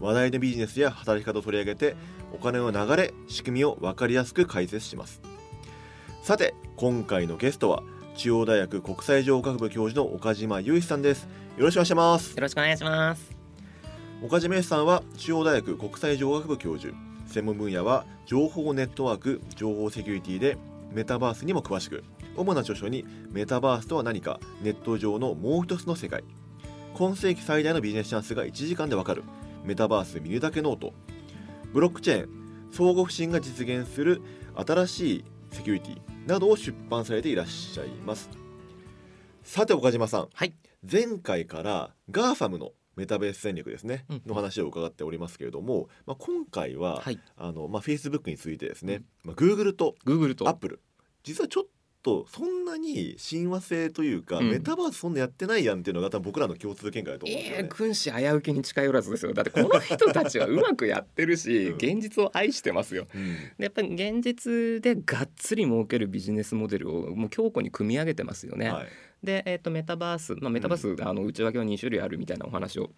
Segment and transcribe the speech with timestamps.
[0.00, 1.96] 話題のビジネスや働き方を取り上げて
[2.32, 5.20] お金の流れ仕組みを分かりやすく解説します。
[6.22, 7.82] さて今回のゲストは
[8.16, 11.28] 中央大学国際情学部教授の岡島雄一さんです。
[11.56, 12.34] よろしくお願いします。
[12.34, 13.30] よろしくお願いします。
[14.22, 16.94] 岡島さんは中央大学国際情学部教授。
[17.26, 20.56] 専門分野は情報ネットワーク情報セキュリティで
[20.92, 22.02] メタバースにも詳しく
[22.36, 26.24] 主な著書にメタバースとは何かネット上のもう一つの世界。
[26.94, 29.22] 今世紀最大のビジネスチャンスが1時間でわかる
[29.64, 30.92] メタバース見るだけノート。
[31.72, 34.22] ブロックチェーン相互不信が実現する
[34.54, 38.30] 新しいセキュリティなどを出版されていらっしゃいます。
[39.42, 40.54] さて岡島さん、はい。
[40.90, 44.22] 前回から GAFAM のメタバース戦略ですね、うん。
[44.26, 47.18] の話を伺っておりますけれども、まあ、今回は、はい。
[47.36, 50.48] あのまあ、Facebook についてですね、まあ、Google と Google と。
[50.48, 50.80] Apple
[51.22, 51.64] 実はちょっ
[52.02, 54.50] とそんなに親和性というか、うん。
[54.50, 57.62] メタバースそんなやってないやんっていうのが多分僕らの共通見解だと思うんですよね。
[57.62, 59.34] ええ君子危うきに近寄らずですよ。
[59.34, 61.74] だってこの人たちはうまくやってるしうん。
[61.76, 63.06] 現実を愛してますよ。
[63.14, 63.34] うん。
[63.58, 68.88] でやっぱり現実でがっつり儲けるビジネスモデルをもう強固に組み上げてますよね、はい。
[69.22, 72.90] で、えー、とメタバース、まあ、メタバース、あの内訳は2種類あるみたいなお話を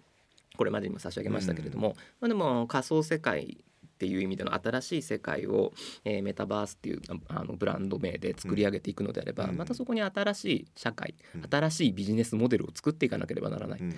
[0.56, 3.64] これまでにも差し上げましたけれども、まあ、でも仮想世界
[4.00, 5.72] っていう意味での新しい世界を、
[6.06, 9.56] えーメタバースっていうあのブランド名で作り上げていくのであれば、うん。
[9.56, 11.42] またそこに新しい社会、うん。
[11.50, 13.94] 新しいビジネスモデルを作っていかなければならない、うん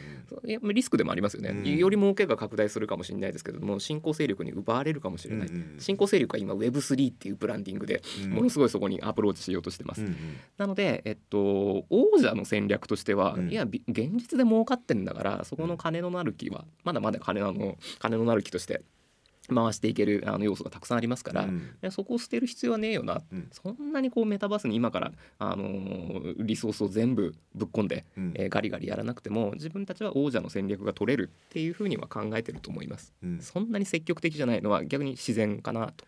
[0.73, 1.77] リスクでもありますよね、うん。
[1.77, 8.31] より儲けが拡大するかもしれないですけれども新興勢力に奪われるかもしれない、新興勢力は今 Web3 っていうブランディングでうん。
[8.31, 10.03] ものすごいそこにアプローチしようとしてます、
[10.57, 13.51] なので、えっと、王者の戦略としては、うん。
[13.51, 18.83] いやび現実で儲かってんだからそこの金のなる木はまだまだ金なの金のなる木として
[19.49, 33.13] 回していけるあの要素がたくさんありますから、うんそこを捨てる必要はねえよな、うんそんなにこうメタバースに今から、あのーリソースを全部ぶっ込んで、うんえーガリガリやらなくても自分たちは王者の戦略が取れるっていうふうには考えてると思います。
[33.23, 36.05] うんそんなに積極的じゃないのは逆に自然かなと。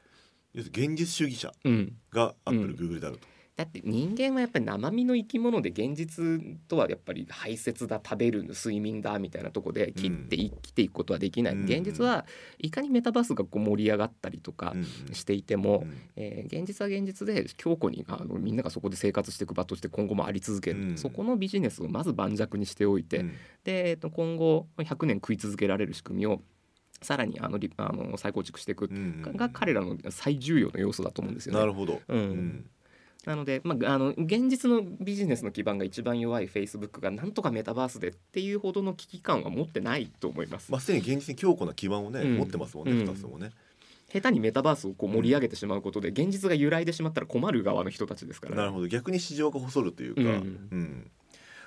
[0.54, 3.26] 現実主義者うん、が Apple、うん Google であると。
[3.56, 12.26] だって人間はやっぱり生身の生き物で現実とはやっぱり排泄だ食べる睡眠だみたいなとこで切って生きていくことはできない、うん現実は
[12.58, 20.98] いかにメタバースがこう盛り上がったりとかうんしていても、うんえー現実は現実で強固にあのみんながそこで生活していく場として今後もあり続ける、うん。
[20.98, 23.32] そこのビジネスをまず盤石にしておいて、うん。
[23.62, 26.42] で、えーと今後100年食い続けられる仕組みを
[27.02, 29.22] さらにあのリあの再構築していくうん。
[29.36, 31.60] が彼らの最重要な要素だと思うんですよね。
[31.60, 32.00] なるほど。
[32.08, 32.18] うん。
[32.18, 32.66] うん
[33.26, 40.70] なので、まあ、あの現実のビジネスの基盤が一番弱いフェイスブックがなんとかメタバースでっていうほどの危機感は持ってないと思います。
[40.70, 42.36] まあ、すでに現実に強固な基盤をね、うん。
[42.36, 43.50] 持ってますもんね、うん二つともね。
[44.12, 48.86] 下手にメタバースをこう盛り上げてしまうことで現実が揺らいでしまったら困る側の人たちですから、なるほど。
[48.86, 51.10] 逆に市場が細るというか、ううんん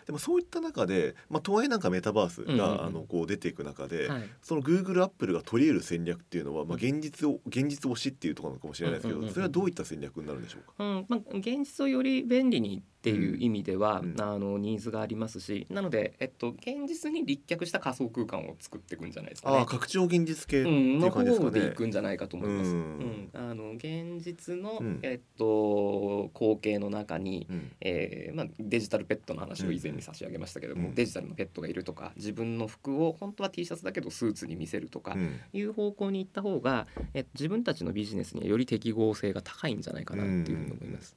[0.07, 10.73] でもそういった中で、まあ、とはいえなんかメタバースが、うんうんうんあのこう出ていく中で、はいその Google、Apple が取り得る戦略っていうのは、まあ、現実を現実推しっていうところかもしれないですけど、うんうんうんうんそれはどういった戦略になるんでしょうか？
[10.79, 19.65] うんまあ、現実をより便利にっていう意味では、うんあのニーズがありますしなので、えっと、現実に立脚した仮想空間を作っていくんじゃないですかねああ。
[19.65, 21.51] 拡張現実系ってうん、いうの感じですかね。
[21.51, 22.69] 方でいくんじゃないかと思います。
[22.71, 24.99] ううんん、あの現実の、うん。
[25.03, 27.71] えっと光景の中に、うん。
[27.81, 30.95] えーまあ、デジタルペットの話を以前に差し上げましたけども、うん。
[30.95, 35.39] デジタルのペットがいるとか自分の服を本当は T シャツだけどスーツに見せるとかうん。
[35.53, 41.15] いう方向に行った方が、え自分たちのビジネスにはより適合性が高いんじゃないかなっていうふうに思います。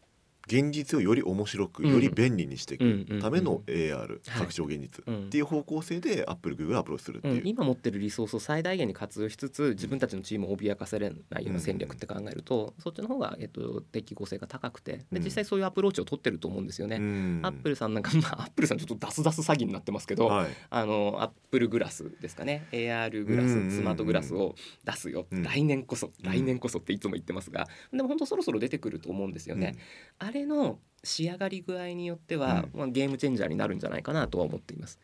[0.50, 1.92] 現実をより面白く、うん。
[1.92, 5.26] より便利にしていくためのうん AR、拡張現実、うん。
[5.26, 7.40] っていう方向性で Apple、Google がアプローチするっていう。
[7.42, 15.18] うん、今持ってるリソースを最大限に活用しつつ自分たちのチームを脅かされないような戦略って考えると、そっちの方が、えっと、適合性が高くてうん。
[15.18, 16.96] で実際そういうアプローチを取ってると思うんですよね。
[16.96, 17.40] うん。
[17.44, 20.50] アップルさんなんか、 まあ、アップルさんちょっと出す出す詐欺になってますけど、はい。
[20.70, 22.66] あのアップルグラスですかね。
[22.72, 25.42] AR グラス、スマートグラスを出すよ、うん。
[25.42, 29.76] 来年こそん来年こそっていつも言ってますが、でも本当そろそろ出てくると思うんですよね。
[30.18, 34.98] あれの仕上がり具合によっては、まあ、ゲームチェンジャーになるんじゃないかなとは思っています。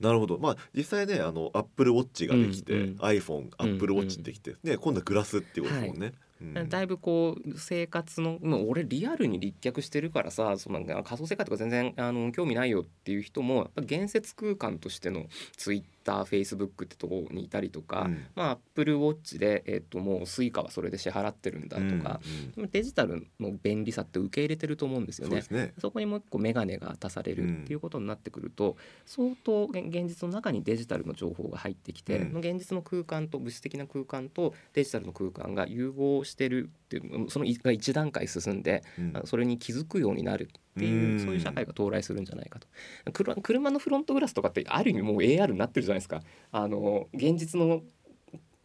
[0.00, 6.00] なるほどまあ実際ねあのアップルウォッチができて、うんうん iPhone アップルウォッチできて、ね今度はグラスっていうことですもんね。
[6.00, 6.14] うんうん
[6.68, 15.26] だいぶこう生活のもう俺リアルに立脚してるからさそのなんか仮想世界とか全然あの興味ないよっていう人もやっぱ言説空間としての
[15.56, 18.26] ツイッターフェイスブックってとこにいたりとか、うん。
[18.36, 22.20] まあアップルウォッチで、えっともう Suica はそれで支払ってるんだとか、
[22.56, 25.42] うんデジタルの便利さって受け入れてると思うんですよね。
[25.42, 25.72] そね。
[25.78, 28.76] そこにもう一個眼鏡が足されるっていうことになってくると、
[29.06, 32.38] 相当現現実の中にデジタルの情報が入ってきて、うん。
[32.38, 39.22] 現実の空間と物質的な空間とデジタルの空間が融合してるっていうそのが一段階進んで、うん。
[39.24, 41.20] それに気づくようになるっていう、うん。
[41.20, 42.66] そういう社会が到来するんじゃないかと。
[43.12, 46.22] 車車のフロントグラスとかってある意味もう AR になってるじゃないですか。
[46.50, 47.82] あの現実の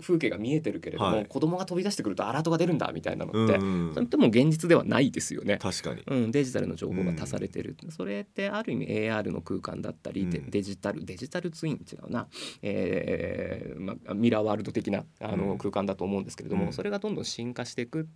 [0.01, 1.25] 風景が見えてるけれども、はい。
[1.25, 5.57] 子供が飛び出してくるとアラートが出るんだみたいなのって、うんそれってもう現実ではないですよね。
[5.57, 6.03] 確かに。
[6.07, 10.49] うん、デジタルの情報が足されてる、それってある意味 AR の空間だったり、でうん。
[10.49, 12.27] デジタルデジタルツイン違うな、
[12.61, 15.57] えーまあ、ミラーワールド的なあの、うん。
[15.57, 16.73] 空間だと思うんですけれども、うん。
[16.73, 18.07] それがどんどん進化していく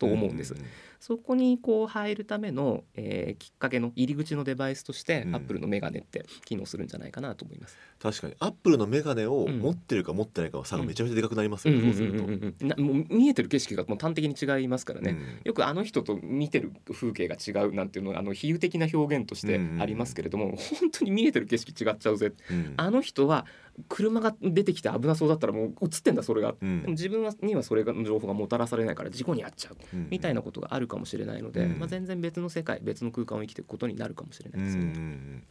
[0.00, 0.54] と思うんです。
[0.54, 0.56] ん
[0.98, 5.34] そこにこう入るための、えーきっかけの入り口のデバイスとして、うん。
[5.36, 7.76] アップルのメガネって機能するんじゃないかなと思います。
[7.98, 8.34] 確かに。
[8.38, 9.60] アップルのメガネをうん。
[9.60, 15.12] 持ってるか持ってないかの差がめちゃめちゃでかくなりますうんよね、もう見えてる景色がもう端的に違いますからね。
[15.12, 15.40] うん。
[15.44, 22.32] よくあの人と見てる風景が違うなんていうのはあの比喩的な表現としてありますけれども、本当に見えてる景色違っちゃうぜ。
[22.50, 22.74] うん。
[22.76, 23.46] あの人は
[23.88, 26.54] 車が出てきて危なそうだったらもう映ってんだそれが。
[26.60, 26.82] うん。
[26.82, 29.76] でも自分はにはそれがの情報がもたらされないから事故に遭っちゃう。
[29.89, 35.44] うんみたいなことがあるかもしれないので、うんまあ、全然別の世界別の空間を生きていくことになるかもしれないですよね。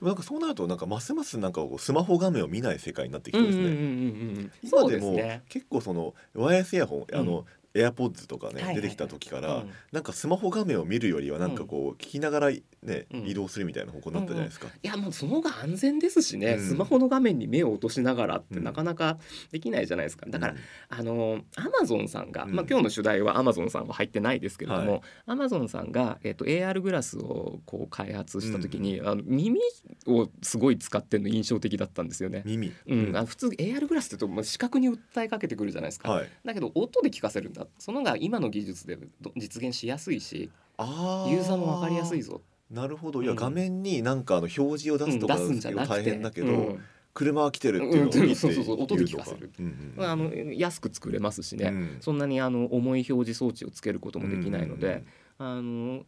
[0.00, 4.50] なんかそうなるとなんかますますなんかスマホ画面を見ない世界になってきそうですね。
[4.62, 5.18] 今でも。
[5.48, 7.44] 結構そのワイヤレスイヤホン、あの
[7.74, 9.70] エアポッズとかね、出てきた時から、うん。
[9.92, 13.26] なんかスマホ画面を見るよりはなんかこう聞きながらね、うん。
[13.26, 14.68] 移動するみたいな方向になったじゃないですか。
[14.82, 16.68] いやもうその方が安全ですしね、うん。
[16.68, 19.18] スマホの画面に目を落としながらってうんなかなか
[19.52, 20.26] できないじゃないですか。
[20.28, 20.58] だから、うん。
[20.88, 22.54] あのアマゾンさんが、うん。
[22.54, 29.60] まあ、今日の主題はアマゾンさんは入ってないですけれどはもアマゾンさんが、えっと AR グラスをこう開発した時に、あの耳
[30.06, 32.42] をすごい使ってるの印象的だったんですよね。
[32.44, 36.28] 耳、うん、あの普通 AR グラスって言うとまあ視覚に訴えかけてくるじゃないですか、はい。
[36.44, 43.22] だけど音で聞かせるんだそのが今の技術でど実現しやすいしあユーザーも分かりやすいぞ、なるほど。
[43.22, 46.80] いや、うん画面になんかあの表示を出うんすとか出すん大変だけど、うん。
[47.12, 48.18] 車は来てるっていうのを見て。
[48.20, 49.50] うんそうそうそう音で聞かせる。
[49.58, 50.10] 言うんうん。
[50.10, 51.96] あの安く作れますしね、うん。
[52.00, 55.04] そんなにあの重い表示装置をつけることもできないので、
[55.42, 56.04] あの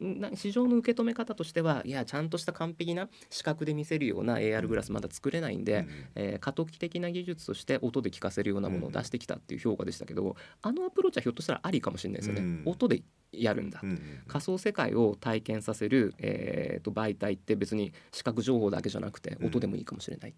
[0.00, 5.88] な市場の受け止め方としてはいやちゃんとした完璧な視覚で見せるような AR グラスまだ作れないんで、うん。
[6.16, 12.62] えー過渡期的な技術として音で聞かせるようなものを出してきたっていう評価でしたけど、あのアプローチはひょっとしたらありかもしれないですよね、うん。
[12.66, 14.00] 音でやるんだ、うんうん。
[14.26, 19.46] 仮想世界を体験させる、えーと媒体って別に視覚情報だけじゃなくてうん。
[19.46, 20.34] 音でもいいかもしれない、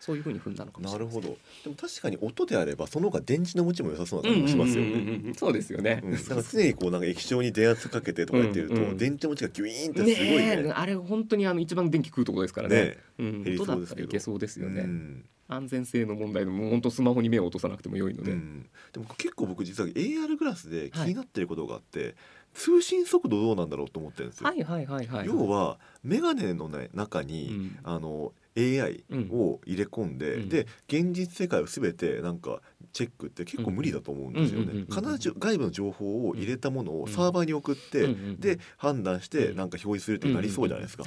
[0.00, 1.36] そういうふうに踏んだのかもしれないなるほど。
[1.64, 5.34] でも確かに音であればその方が電池の持ちも良さそうな感じもしますよね。
[5.36, 6.00] そうですよね。
[6.04, 12.76] うん、なんか常にこうなんか液晶に電圧かけてとかやってると、うんうん電池持ちがギュイーンってすごいねねえあれ本当にあの一番電気食うところですからね。
[12.76, 14.82] ねうん、音だったらいけそうですよね。
[14.82, 18.32] うん安全性の問題でも本当スマホに目を落とさなくても良いので。
[18.32, 22.14] うんでも結構僕実は AR グラスで気になってることがあって、
[22.54, 24.48] 通信速度どうなんだろうと思ってるんですよ。
[24.48, 25.26] はいはいはいはい。
[25.26, 30.48] 要はメガネの、ね、中うに、ん、あの AI を入れ込んで、うん。
[30.48, 32.60] で現実世界を全てなんか
[32.92, 34.84] チェックって結構無理だと思うんですよね。
[34.90, 37.02] 必ず外部の情報を入れたものうん。
[37.02, 38.08] をサーバーに送って、
[38.38, 39.56] で判断してうん。
[39.56, 41.04] なんか表示するってなりそうじゃないですか。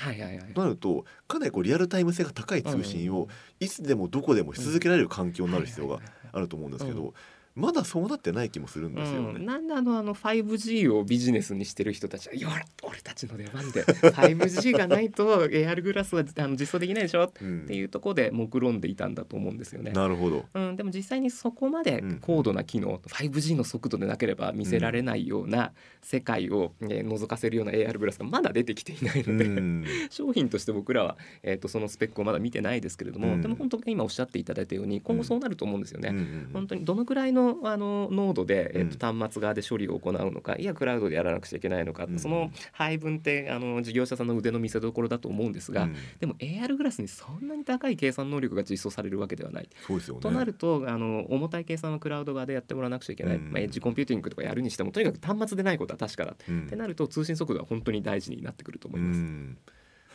[0.53, 3.27] となるとかなりこうリアルタイム性が高い通信を
[3.59, 5.99] いつでもどこでもし続けられる環境になる必要が
[6.31, 7.13] あると思うんですけうど
[7.55, 9.45] まだそうなってない気もするんですようん、ね。
[9.45, 12.49] なんであのあの 5G をビジネスにしてる人たちは「いや
[12.83, 19.91] 俺たちの出番で 5G がないと AR グラスはあの実装できないでしょ」っうんていうところで目論んでいたんだと思うんですよね。
[19.91, 20.45] なるほど。
[20.53, 36.09] うん、でも実際にそこまでうん高度な機能、5G の速度でなければ見せられないような世界を、えー覗かせるような AR グラスがまだ出てきていないので、うん 商品として僕らは、えー、とそのスペックをまだ見てないですけれども、うんでも本当に今おっしゃっていただいたように今後そうなると思うんですよね。
[36.09, 38.89] うんうん本当にどのくらいのあの濃度で、えーうん。
[38.89, 42.19] と端末側で処理を行うのかいやクラウドでやらなくちゃいけないのか、うん。
[42.19, 45.95] その配分ってあの事業者さんの腕の見せ所だと思うんですが、うん。
[46.19, 49.69] でも AR グラスにそんなに高い計算能力が実装されるわけではない。
[49.87, 50.21] そうですよね。
[50.21, 53.51] となるとあの重たい計算はクラウド側でやってもらわなくちゃいけない、うん。
[53.51, 59.19] まあ、エッジコンピューティングとかやるにしてもとにかく端末でないことは確かだ、うんってなると通信速度は本当に大事になってくると思います。
[59.19, 59.57] うん。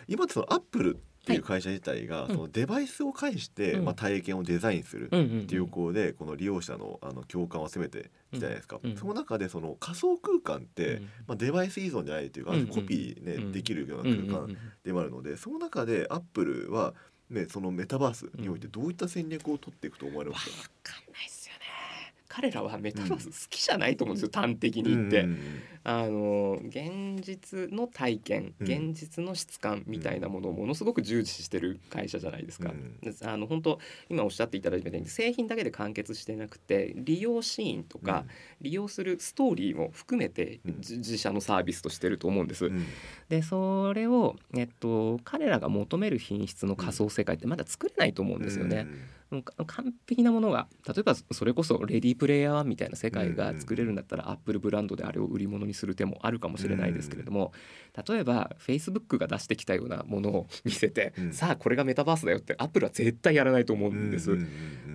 [0.08, 3.84] 今ってそのアップルっていう会社自体が、いそのデバイスを介して、うん。
[3.84, 5.08] まあ、体験をデザインするっ
[5.46, 11.02] ていう方でこの利用者のあの共感を集めてきたじゃないですか、その中でその仮想空間って、うん。
[11.26, 13.52] まあ、デバイス依存じゃないというか、コピー、ねうん。
[13.52, 16.94] できるような空間でもあるのでその中でアップルは、
[17.28, 20.92] ね、そのメタバースにおいてどういった戦略を取っていくと思われますか、
[22.36, 25.20] 彼らはメタバース好きじゃないと思うんですよ、端的に言って。
[25.20, 25.38] うん
[25.88, 28.66] あの現実の体験うん。
[28.66, 32.72] 現実の質感みたいなものをものすごく重視してる会社じゃないですか。
[33.22, 33.78] あの本当
[34.10, 38.24] 今おっしゃっていただいたように製品だけで完結してなくて利用シーンとか、
[38.60, 42.66] 利用するストーリーも含めて自社のサービスとしてると思うんです。
[42.66, 42.84] うん。
[43.28, 48.88] でそれを、えっと、彼らが求める品質の仮想世界ってまだ作れないと思うんですよね。
[49.30, 57.52] もうか完璧なものが例えばそれこそレディープレイヤー1みたいな世界が作れるんだったらアップルブランドであれを売り物にする手もあるかもしれないですけれども
[58.08, 61.32] 例えばフェイスブックが出してきたようなものを見せてうん。
[61.32, 64.36] さあこれがメタバースだよってアップルは絶対やらないと思うんです。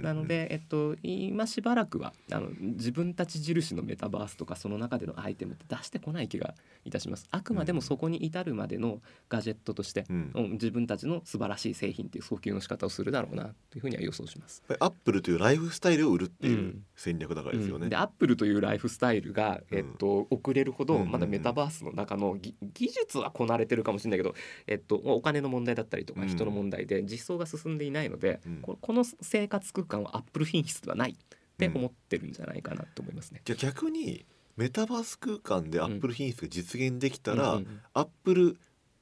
[0.02, 7.28] なので、えっと、今しばらくはあの自分たち印のメタバースとかその中でのアイテムって出してこない気がいたします。
[7.32, 10.32] あくまでもそこに至るまでのガジェットとして、うん。
[10.34, 14.64] うん自分たちの素晴らしい製品っていう訴求の仕方をするだろうなというふうには予想します。
[14.80, 16.84] アップルというライフスタイルを売るっていううん。
[16.96, 17.86] 戦略だからですよね。
[17.86, 17.90] うん。
[17.90, 24.36] でアップルというライフスタイルが、えっと、遅れるほどうんまだメタバースの中のぎ技術はこなれてるかもしれないけど、
[24.68, 26.28] えっと、お金の問題だったりとかうん。
[26.28, 28.58] 人の問題で実装が進んでいないので、うん。
[28.62, 31.16] ここの生活空間はアップル品質ではないっ
[31.58, 33.42] て思ってるんじゃないかなと思いますね。
[33.46, 34.26] じゃあ逆に
[34.58, 37.62] メタバース空間でアップル品質が実現できたら、
[37.94, 38.58] アップル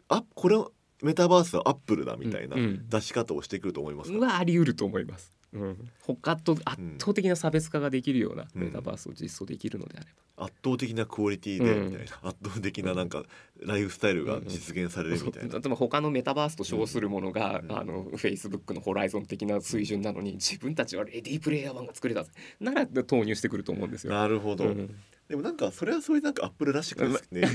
[0.07, 0.57] あこれ
[1.01, 2.89] メタバースはアップルだみたいなうんうん。
[2.89, 5.31] 出し方をしてくると思いますか、はあり得ると思います。
[5.51, 8.63] うん、他と圧倒的な差別化ができるようなうん。
[8.63, 10.05] メタバースを実装できるのであれ
[10.37, 11.85] ば、圧倒的なクオリティでうん。
[11.91, 13.23] みたいな、圧倒的ななんか
[13.59, 17.71] ライフスタイルが実現されるみたいな、例えば他のメタバースと称するものが、うん。
[17.71, 22.31] あのフェイスブックのホライゾン的な水準なのに自分たちはレディープレイヤー1が作れたぜ。
[22.59, 24.13] なら投入してくると思うんですよ。
[24.13, 24.95] なるほど、うん。
[25.29, 27.47] でもなんかそれはそれでなんかアップルらしくですね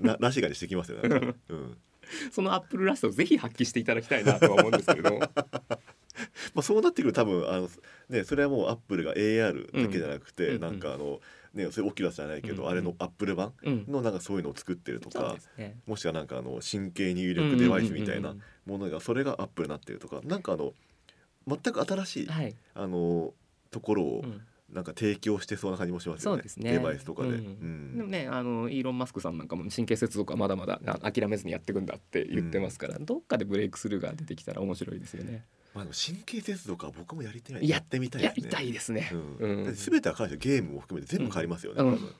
[0.00, 1.34] な らしがにしてきますよね。
[1.48, 1.76] うん
[2.32, 5.20] そのアップルらしさをぜひ発揮していただきたいなとは思うんですけれども。
[6.54, 7.68] まあ、そうなってくると多分あの、
[8.08, 11.20] ね、それはもうアップルが AR だけじゃなくて、うんなんかあの、
[11.54, 15.76] ね、それオキュラスじゃないけど、うんあれのアップル版うんのなんかそういうのを作ってるとかですね。
[15.86, 20.72] もしくはなんかあの神経入力デバイスみたいなうんうんものがそれがアップルになってるとかなんかあの
[21.46, 23.34] 全く新しい、はい、あの
[23.70, 24.40] ところをうん
[24.74, 27.28] なんか提供してそうな感じもしますよねそうですねデバイスとかで。
[27.28, 35.44] うんうんでもねあのイーロン・マスクさんなんかも神経接続はまだまだあ諦めずにやっていくんだって言ってますから、どっかでブレイクスルーが出てきたら面白いですよね。
[35.74, 38.42] まあ、神経接続は僕もやりたいややってみたいですね。
[38.42, 39.10] やりたいですね。
[39.12, 41.82] うんうん全ては関してゲームも含めて全部変わりますよね。
[41.82, 42.14] うん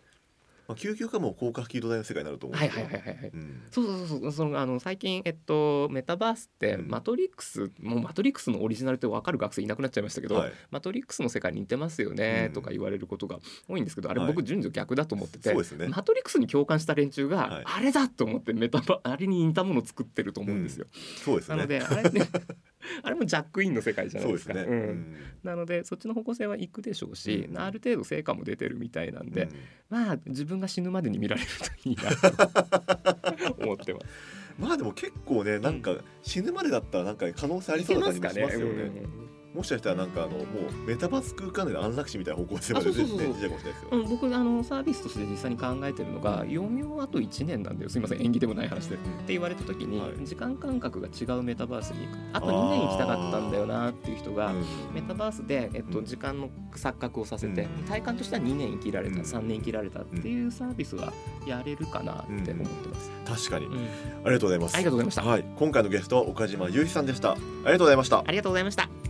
[0.66, 3.30] まあ、究極はもう広角機動隊の世界になると思うんはいですよはいはいはいはい。
[3.34, 3.62] うん。
[3.70, 4.32] そうそうそうそう。
[4.32, 6.88] そのあの最近えっとメタバースって、うん。
[6.88, 10.52] マトリックスもうマトリックスのオリジナルって分かる学生いなくなっちゃいましたけど、はい。
[10.70, 12.52] マトリックスの世界に似てますよねうん。
[12.54, 14.28] とか言われることが多いんですけど、あれはい。
[14.28, 15.88] 僕順序逆だと思ってて、そうですね。
[15.88, 17.64] マトリックスに共感した連中が、はい。
[17.64, 20.86] あれだと思ってメタバ あれに似たものを作ってると思うんですよ。
[21.24, 21.56] そうですね。
[21.56, 22.28] なのであれ,、ね、
[23.02, 24.52] あれもジャックインの世界じゃないうでか。
[24.52, 24.72] そですね。
[24.72, 24.88] うん。
[24.88, 25.16] うん。
[25.42, 27.58] なのでそっちの方向性は行くでしょうし、うん。
[27.58, 29.50] ある程度成果も出てるみたいなんで、うん。
[29.90, 34.06] まあ自分が死ぬまでに見られるといいなと思ってます。
[34.58, 39.23] まあでも結構ねなんか死ぬまでだったらなんか可能性ありそうな感じもしますよね。
[39.54, 40.44] うんもしかしたらなんかあのもう
[40.84, 43.88] メタバース空間での安楽死みたいな方向性まで全然出ちゃうかもしれないですよ。
[43.92, 43.96] う。
[43.98, 50.26] ん、僕あのサービスとして実際に考えてるのが余命あと1年なんだよすいません縁起でもない話でって言われた時に、はい。
[50.26, 54.64] 時間感覚が違うメタバースに行くあと2年行きたかったんだよなっていう人が、うん。
[54.92, 56.04] メタバースで、えっと、うん。
[56.04, 57.84] 時間の錯覚をさせて、うん。
[57.84, 59.22] 体感としては2年生きられた、うん。
[59.22, 61.12] 3年生きられたっていうサービスは
[61.46, 63.00] やれるかなって思ってま
[63.36, 63.72] す、確かに、うん。
[63.74, 63.78] あ
[64.26, 64.74] りがとうございます。
[64.74, 65.22] ありがとうございました。
[65.22, 67.32] はい、今回のゲストは岡島雄飛さんでした。
[67.32, 68.18] ありがとうございました。
[68.18, 68.24] あ。
[68.30, 69.03] りがとうございました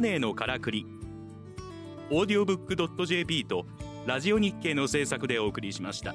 [0.00, 0.86] ネーのからくり
[2.10, 2.76] オーディオブック
[3.06, 3.66] JP と
[4.06, 6.14] ラジオ日経の制作でお送りしました。